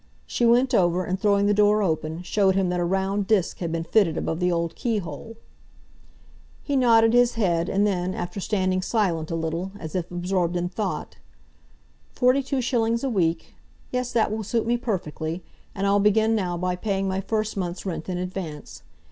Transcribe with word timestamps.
She 0.25 0.47
went 0.47 0.73
over, 0.73 1.05
and 1.05 1.19
throwing 1.19 1.45
the 1.45 1.53
door 1.53 1.83
open, 1.83 2.23
showed 2.23 2.55
him 2.55 2.69
that 2.69 2.79
a 2.79 2.83
round 2.83 3.27
disk 3.27 3.59
had 3.59 3.71
been 3.71 3.83
fitted 3.83 4.17
above 4.17 4.39
the 4.39 4.51
old 4.51 4.73
keyhole. 4.75 5.35
He 6.63 6.75
nodded 6.75 7.13
his 7.13 7.35
head, 7.35 7.69
and 7.69 7.85
then, 7.85 8.15
after 8.15 8.39
standing 8.39 8.81
silent 8.81 9.29
a 9.29 9.35
little, 9.35 9.71
as 9.77 9.93
if 9.93 10.09
absorbed 10.09 10.55
in 10.55 10.69
thought, 10.69 11.17
"Forty 12.13 12.41
two 12.41 12.61
shillings 12.61 13.03
a 13.03 13.11
week? 13.11 13.53
Yes, 13.91 14.11
that 14.11 14.31
will 14.31 14.41
suit 14.43 14.65
me 14.65 14.75
perfectly. 14.75 15.43
And 15.75 15.85
I'll 15.85 15.99
begin 15.99 16.33
now 16.33 16.57
by 16.57 16.75
paying 16.77 17.07
my 17.07 17.21
first 17.21 17.55
month's 17.55 17.85
rent 17.85 18.09
in 18.09 18.17
advance. 18.17 18.81